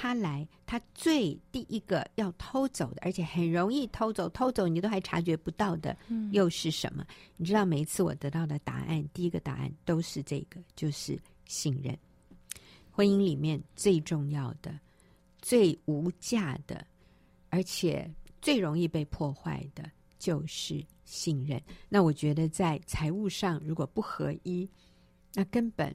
[0.00, 5.96] 他来，他最第一个要偷走的，而且很容易偷走，偷走你都还察觉不到的，
[6.30, 7.02] 又是什么？
[7.08, 11.98] 嗯、你知道，每一次我得到的答案，第一个答案都是这个，就是信任。
[12.92, 14.78] 婚姻里面最重要的、
[15.42, 16.86] 最无价的，
[17.48, 18.08] 而且
[18.40, 21.60] 最容易被破坏的，就是信任。
[21.88, 24.70] 那我觉得，在财务上如果不合一，
[25.34, 25.92] 那根本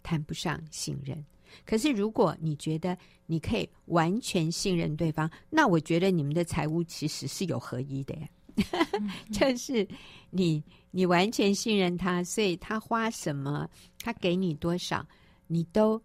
[0.00, 1.26] 谈不上信任。
[1.64, 8.28] 可是，如果你觉得你可以完全信任对方，那我觉得你们的财务其实是有合一的呀。
[9.32, 9.86] 就是
[10.30, 15.06] 你，你完全信任他，所以他花什么，他给你多少，
[15.46, 16.00] 你都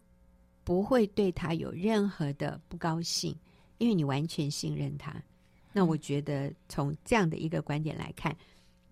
[0.63, 3.35] 不会对他有任何的不高兴，
[3.79, 5.21] 因为你完全信任他。
[5.73, 8.35] 那我觉得从这样的一个观点来看，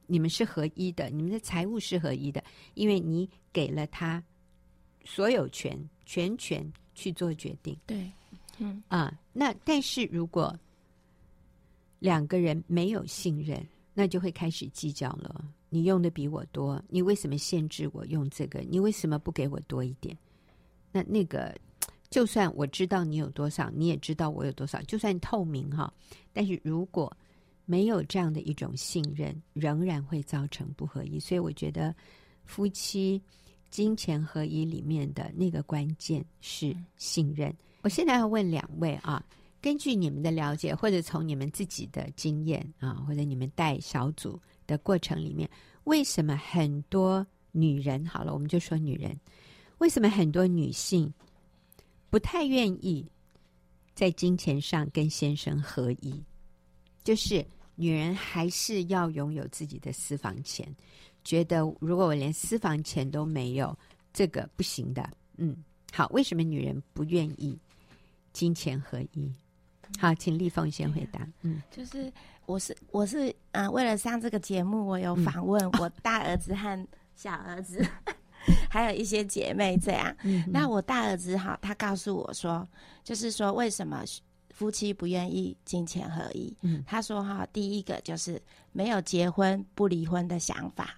[0.05, 4.21] 你们是合一的，你们的财务是合一的，因为你给了他
[5.05, 5.79] 所有权。
[6.05, 8.11] 全权去做决定，对，
[8.59, 10.57] 嗯啊，那但是如果
[11.99, 15.43] 两个人没有信任，那就会开始计较了。
[15.69, 18.59] 你用的比我多，你为什么限制我用这个？
[18.59, 20.15] 你为什么不给我多一点？
[20.91, 21.53] 那那个，
[22.09, 25.91] 就算我知道你有多少，你也知道我有多少，就算透明哈，
[26.31, 27.11] 但是如果
[27.65, 31.19] 没有这样的一种信任，仍然会造成不合一。
[31.19, 31.93] 所以我觉得
[32.45, 33.21] 夫妻。
[33.75, 37.53] 金钱合一里面的那个关键是信任。
[37.81, 39.21] 我现在要问两位啊，
[39.59, 45.49] 根据你们的了解，或者从你们自己的经验啊，或者你们带小组的过程里面，
[45.83, 49.19] 为什么很多女人，好了，我们就说女人，
[49.79, 51.13] 为什么很多女性
[52.09, 53.05] 不太愿意
[53.93, 56.23] 在金钱上跟先生合一？
[57.03, 60.73] 就是女人还是要拥有自己的私房钱。
[61.25, 63.77] 觉得如果我连私房钱都没有，
[64.13, 65.09] 这个不行的。
[65.37, 65.57] 嗯，
[65.91, 67.59] 好，为什么女人不愿意
[68.31, 69.29] 金钱合一？
[69.99, 71.27] 好，请立凤先回答。
[71.41, 72.11] 嗯，就是
[72.45, 80.15] 我是我是啊、呃，为了上这个节目，我有访问 我大儿子和小儿子，嗯、 还有一些姐妹这样。
[80.23, 82.67] 嗯，那我大儿子哈，他告诉我说，
[83.03, 84.03] 就是说为什么
[84.51, 86.55] 夫妻不愿意金钱合一？
[86.61, 90.95] 嗯，他说哈，第一个就是没有结婚不离婚的想法。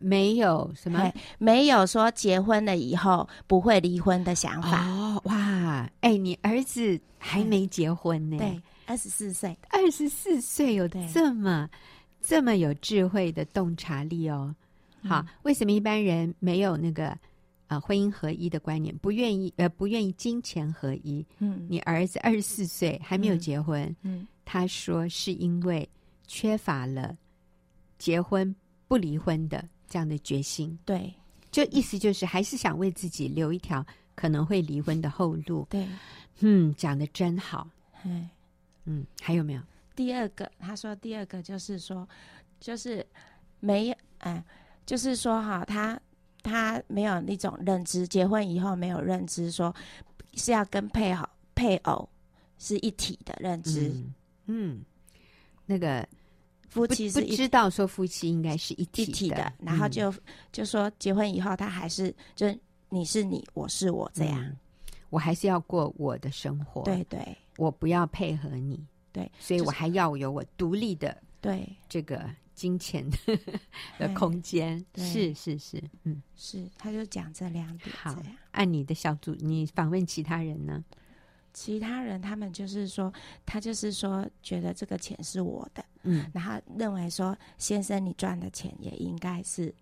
[0.00, 4.84] 没有什么，没有说结婚了以后不会离婚的想法。
[4.86, 8.38] 哦，哇，哎，你儿子还没结婚呢？
[8.38, 11.68] 对，二十四岁，二十四岁有这么
[12.22, 14.54] 这么有智慧的洞察力哦。
[15.04, 17.16] 好，为什么一般人没有那个
[17.66, 21.24] 啊婚姻合一的观念，不愿意呃不愿意金钱合一？
[21.38, 25.86] 嗯，你儿子二十四岁还没有结婚，嗯，他说是因为
[26.26, 27.16] 缺乏了
[27.98, 28.54] 结婚
[28.88, 29.62] 不离婚的。
[29.90, 31.12] 这样的决心，对，
[31.50, 35.66] 就意思就是还是想为自己留一条可能会离婚的后路。
[35.68, 35.84] 对，
[36.38, 37.68] 嗯，讲的真好。
[38.04, 38.30] 哎
[38.84, 39.60] 嗯，还有没有？
[39.96, 42.08] 第二个，他说第二个就是说，
[42.60, 43.04] 就是
[43.58, 44.42] 没有，哎，
[44.86, 46.00] 就是说哈，他
[46.44, 49.74] 他没有那种认知，结婚以后没有认知，说
[50.34, 52.08] 是要跟配偶配偶
[52.58, 53.88] 是一体的认知。
[53.88, 54.14] 嗯，
[54.46, 54.84] 嗯，
[55.66, 56.08] 那个。
[56.70, 62.46] 夫妻是不，不知道说夫妻应该是一体的，体的然后就、嗯、就说结婚以后他还是就
[62.88, 64.56] 你是你，我是我这样、嗯，
[65.10, 71.68] 我还是要过我的生活，对对，我不要配合你，对，所以我还要有我独立的对。
[71.88, 73.08] 这个金钱
[73.98, 75.34] 的 空间，是。
[75.34, 78.16] 是是，嗯，是，他就讲这两点，好，
[78.52, 80.84] 按你的小组，你访问其他人呢？
[81.52, 83.12] 其他人他们就是说，
[83.44, 89.74] 他就是说，觉得这个钱是我的，嗯，然后认为说，先生你赚的钱也应该是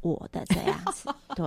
[0.00, 1.46] 我的这样子， 对，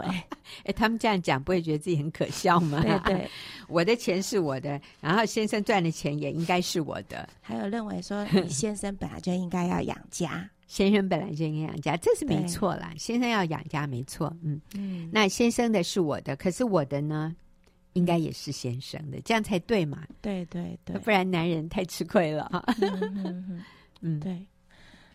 [0.63, 2.81] 哎，他们这样讲不会觉得自己很可笑吗？
[2.81, 3.29] 对对，
[3.67, 14.61] 我的钱是我的，然后先生赚的钱也应该是我的，还有认为说，你先生本来就应该要养家， 先生本来就应该养家，这是没错啦，先生要养家没错，嗯。
[14.73, 17.35] 嗯，那先生的是我的，可是我的呢？
[17.95, 20.07] 应该也是先生的，这样才对嘛？
[20.21, 22.45] 对对对，不然男人太吃亏了。
[22.45, 22.63] 哈。
[24.01, 24.47] 嗯，对。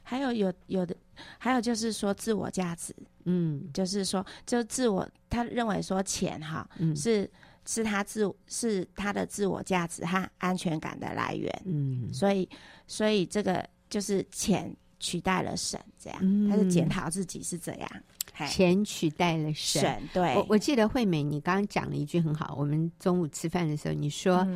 [0.02, 0.96] 还有有有的，
[1.38, 2.92] 还有就是说自我价值，
[3.26, 7.30] 嗯，就是说就自我，他认为说钱哈，嗯，是
[7.64, 12.48] 是他自是他的自我价值和安全感的来源，嗯，所以
[12.88, 17.88] 所以这个就是钱取代了神，这样，嗯，他是检讨自己是怎样。
[18.48, 20.34] 钱取代了神，神对。
[20.34, 22.54] 我我记得惠美，你刚刚讲了一句很好。
[22.58, 24.46] 我们中午吃饭的时候，你说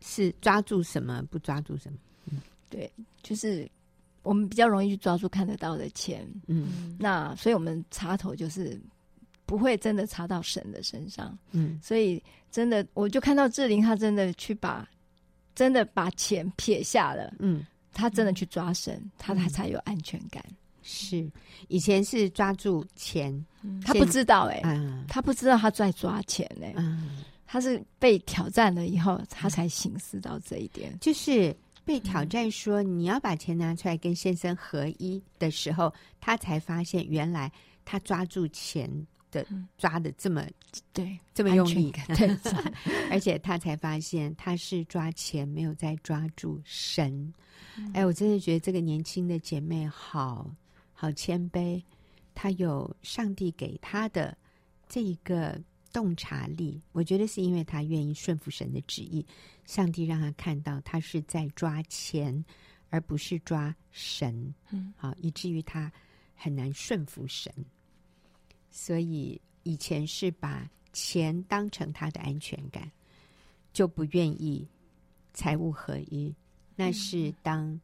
[0.00, 1.98] 是抓住什么，不抓住什么。
[2.30, 2.90] 嗯，对，
[3.22, 3.68] 就是
[4.22, 6.26] 我们比较容易去抓住看得到的钱。
[6.46, 8.80] 嗯，那所以我们插头就是
[9.46, 11.36] 不会真的插到神的身上。
[11.52, 14.88] 嗯，所以真的，我就看到志玲，她真的去把
[15.54, 17.34] 真的把钱撇下了。
[17.38, 20.44] 嗯，她真的去抓神，她才才有安全感。
[20.90, 21.30] 是，
[21.68, 23.30] 以前是抓住钱，
[23.60, 30.96] 嗯、他不知道哎、欸，嗯、他不知道他在抓钱哎、欸，嗯、他是被挑战了以后，他才醒思到这一点。
[30.98, 37.52] 就是被挑战说你要把钱拿出来跟先生合一的时候，他才发现原来
[37.84, 38.90] 他抓住钱
[39.30, 40.46] 的抓的这么
[40.94, 42.34] 对，这么用力，对，
[43.12, 47.30] 而且他才发现他是抓钱，没有在抓住神。
[47.76, 50.50] 嗯、哎，我真的觉得这个年轻的姐妹好。
[51.00, 51.80] 好谦卑，
[52.34, 54.36] 他有上帝给他的
[54.88, 55.56] 这一个
[55.92, 59.24] 洞察力，我觉得是因为他愿意顺服神的旨意，
[59.64, 62.44] 上帝让他看到他是在抓钱，
[62.90, 65.92] 而不是抓神，嗯，好，以至于他
[66.34, 67.54] 很难顺服神，
[68.68, 72.90] 所以以前是把钱当成他的安全感，
[73.72, 74.66] 就不愿意
[75.32, 76.34] 财务合一，
[76.74, 77.80] 那是当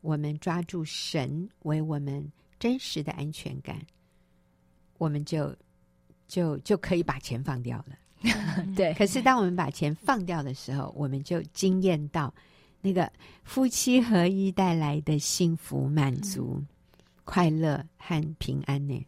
[0.00, 3.76] 我们抓住神为我们真实的安全感，
[4.98, 5.52] 我们就
[6.28, 7.98] 就就可以把钱放掉了。
[8.76, 12.32] 对，可是当我们把钱放掉的时候，我们就惊艳到
[12.82, 13.10] 那个
[13.44, 16.66] 夫妻合一带来的幸福、满足、嗯、
[17.24, 19.06] 快乐和平安呢？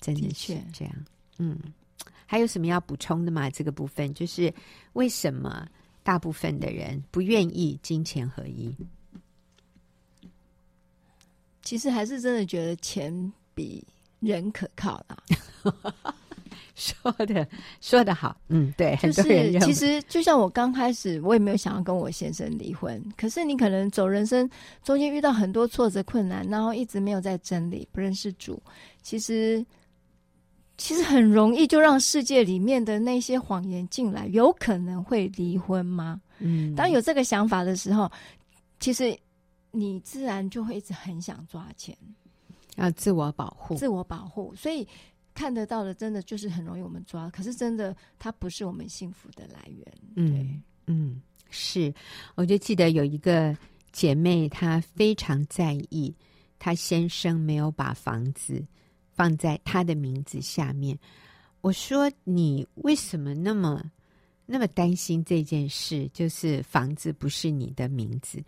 [0.00, 0.94] 真的是这样。
[1.38, 1.56] 嗯，
[2.26, 3.48] 还有什么要补充的吗？
[3.48, 4.52] 这个部分就是
[4.94, 5.68] 为什么
[6.02, 8.74] 大部分的人不愿意金钱合一？
[11.68, 13.12] 其实还是真的觉得钱
[13.54, 13.84] 比
[14.20, 15.22] 人可靠啦。
[16.74, 17.46] 说的
[17.82, 22.98] 说的好，嗯，对，就是其实就像我刚开始，我也没有想要跟我先生离婚。
[23.18, 24.48] 可是你可能走人生
[24.82, 28.58] 中间遇到很多挫折困难，然后一直没有在真理，不认识主，
[29.02, 29.62] 其实
[30.78, 36.18] 其实很容易就让世界里面的那些谎言进来，有可能会离婚吗？
[36.38, 38.10] 嗯，当有这个想法的时候，
[38.80, 39.14] 其实。
[39.78, 41.96] 你自然就会一直很想抓钱，
[42.76, 44.54] 要自我保护，自我保护。
[44.56, 44.86] 所以
[45.34, 47.30] 看得到的，真的就是很容易我们抓。
[47.30, 49.84] 可是真的，它不是我们幸福的来源。
[50.16, 51.94] 对，嗯，嗯，是。
[52.34, 53.56] 我就记得有一个
[53.92, 56.12] 姐妹，她非常在意
[56.58, 58.64] 她先生没有把房子
[59.12, 60.98] 放在她的名字下面。
[61.60, 63.84] 我说：“你为什么那么
[64.46, 66.08] 那么担心这件事？
[66.12, 68.42] 就是房子不是你的名字。”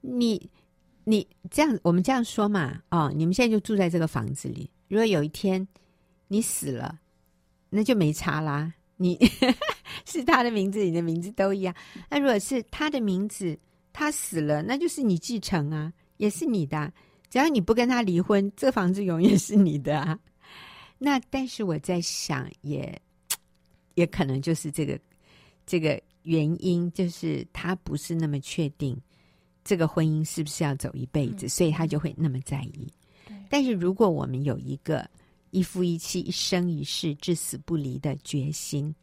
[0.00, 0.48] 你，
[1.08, 2.78] 你这样，我们这样说嘛？
[2.90, 4.70] 哦，你们现在就住在这个房子里。
[4.88, 5.66] 如果有一天
[6.26, 7.00] 你死了，
[7.70, 8.70] 那就没差啦。
[8.98, 9.18] 你
[10.04, 11.74] 是他的名字，你的名字都一样。
[12.10, 13.58] 那如果是他的名字，
[13.90, 16.92] 他死了，那就是你继承啊，也是你的。
[17.30, 20.18] 只要你不跟他离婚，这房子永远是你的啊。
[20.98, 23.02] 那但是我在想也，也
[24.04, 25.00] 也可能就是这个
[25.64, 29.00] 这个原因，就是他不是那么确定。
[29.68, 31.46] 这个婚姻是不是要走一辈子？
[31.46, 32.90] 所以他就会那么在意。
[33.50, 35.06] 但是如果我们有一个
[35.50, 38.94] 一夫一妻、一生一世、至死不离的决心，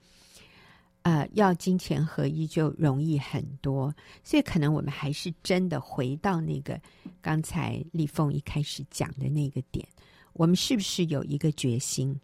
[1.03, 3.93] 呃，要金钱合一就容易很多。
[4.23, 6.81] 所以可能我们还是真的回到那个
[7.21, 9.87] 刚才丽凤一开始讲的那个点：
[10.33, 12.19] 我们是不是有一个决心，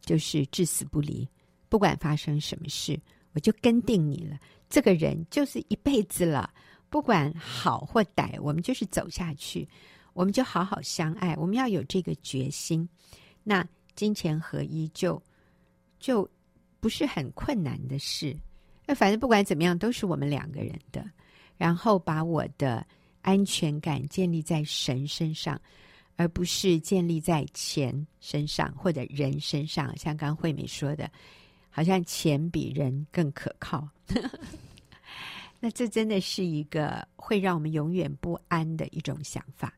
[0.00, 1.28] 就是至死不离？
[1.68, 2.98] 不管发生什么事，
[3.34, 4.38] 我就跟定你了。
[4.70, 6.50] 这个人就是一辈子了。
[6.92, 9.66] 不管好或歹，我们就是走下去，
[10.12, 11.34] 我们就好好相爱。
[11.36, 12.86] 我们要有这个决心，
[13.42, 13.66] 那
[13.96, 15.20] 金钱合一就
[15.98, 16.28] 就
[16.80, 18.36] 不是很困难的事。
[18.84, 21.02] 那反正不管怎么样，都是我们两个人的。
[21.56, 22.86] 然后把我的
[23.22, 25.58] 安全感建立在神身上，
[26.16, 29.96] 而不是建立在钱身上或者人身上。
[29.96, 31.10] 像刚刚惠美说的，
[31.70, 33.88] 好像钱比人更可靠。
[35.64, 39.72] 那这真的是一个会让我们永远不安的一种想法。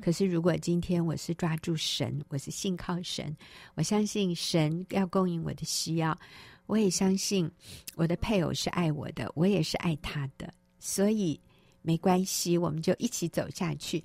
[0.00, 3.36] 可是，如果今天我是抓住神，我是信靠神，
[3.74, 6.18] 我相信神要供应我的需要，
[6.64, 7.50] 我也相信
[7.96, 11.38] 我的配偶是爱我的，我也是爱他的，所以
[11.82, 14.02] 没关系，我们就一起走下去。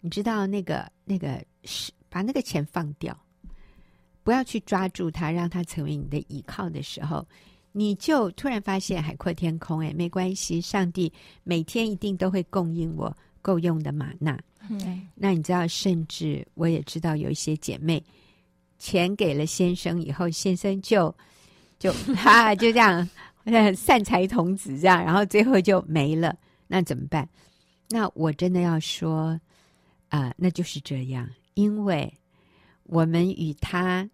[0.00, 3.16] 你知道那个那个是把那个钱放掉，
[4.24, 7.24] 不要去抓住它，让它成为你的依靠的时候，
[7.72, 9.80] 你就突然发现海阔天空。
[9.80, 11.12] 哎，没关系，上帝
[11.42, 14.38] 每天一定都会供应我够用的玛纳。
[14.70, 18.02] 嗯，那你知道，甚至我也知道有一些姐妹，
[18.78, 21.14] 钱给了先生以后，先生就
[21.78, 23.08] 就 哈就这样
[23.74, 26.36] 散财童子这样，然后最后就没了。
[26.68, 27.28] 那怎么办？
[27.88, 29.40] 那我真的要说。
[30.08, 32.12] 啊、呃，那就是这样，因为
[32.82, 34.06] 我们与他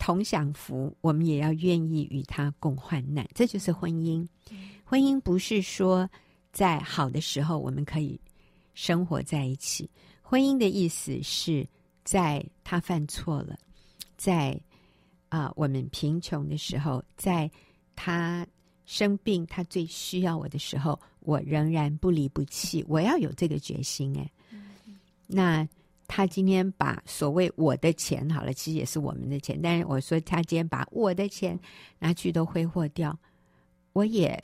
[0.00, 4.26] 同享福，我们也要愿意与他共患难，这就是婚姻。
[4.82, 6.08] 婚姻不是说
[6.52, 8.18] 在好的时候我们可以
[8.72, 9.88] 生活在一起，
[10.22, 11.68] 婚姻的意思是
[12.02, 13.58] 在他犯错了，
[14.16, 14.58] 在
[15.28, 17.48] 啊、呃、我们贫穷的时候，在
[17.94, 18.44] 他
[18.86, 24.30] 生病他最需要我的时候，我仍然不离不弃，我要有这个决心，哎。
[25.26, 25.68] 那
[26.12, 29.56] 他今天把所谓我的钱好了，其实也是我们的钱。
[29.62, 31.56] 但是我说他今天把我的钱
[32.00, 33.16] 拿去都挥霍掉，
[33.92, 34.36] 我也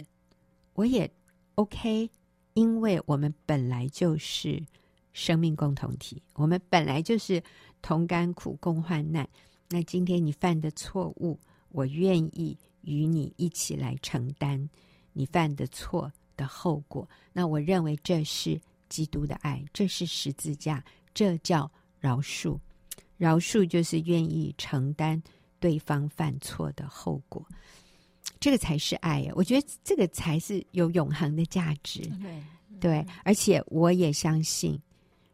[0.75, 1.11] 我也
[1.57, 2.09] OK，
[2.55, 4.63] 因为我们本来就是
[5.13, 7.43] 生命共同体，我们本来就是
[7.83, 9.29] 同甘苦共患难。
[9.69, 11.37] 那今天你犯的错误，
[11.71, 14.71] 我愿意与你一起来承担
[15.13, 17.09] 你犯的错的后果。
[17.33, 18.61] 那我认为这是。
[18.89, 20.81] 基督的爱，这是十字架，
[21.17, 22.59] 这叫饶恕。
[23.17, 25.21] 饶恕就是愿意承担
[25.59, 27.43] 对方犯错的后果，
[28.39, 29.33] 这个才是爱呀！
[29.35, 32.03] 我觉得这个才是有永恒的价值。
[32.23, 32.43] 对，
[32.79, 34.79] 对，而且我也相信，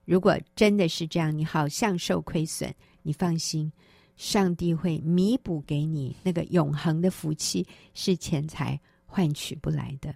[0.04, 2.72] 如果真的是这样，你好像受亏损，
[3.02, 3.72] 你放心，
[4.16, 10.14] 上帝会弥补给你那个永恒的福气，是钱财换取不来的。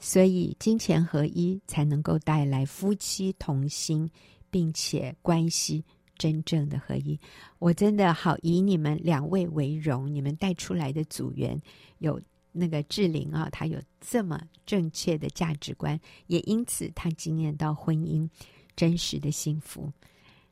[0.00, 4.10] 所以，金钱合一才能够带来夫妻同心，
[4.56, 5.84] 并且关系
[6.16, 7.20] 真正的合一。
[7.58, 11.60] 我真的好以你们两位为荣，你们带出来的组员
[11.98, 12.18] 有
[12.52, 18.26] 那个志玲啊，她有这么正确的价值观，也因此她经验到婚姻
[18.74, 19.92] 真实的幸福。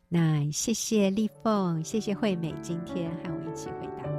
[0.06, 4.13] 那谢谢丽凤，谢谢惠美，今天和我一起回答。